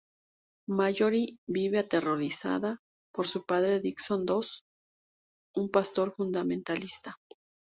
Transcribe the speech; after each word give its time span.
Mallory 0.67 1.37
vive 1.47 1.77
aterrorizada 1.77 2.79
por 3.13 3.27
su 3.27 3.45
padre 3.45 3.79
Dixon 3.81 4.25
Doss, 4.25 4.65
un 5.55 5.69
pastor 5.69 6.15
Fundamentalista. 6.15 7.19